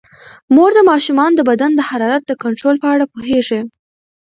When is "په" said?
2.81-2.87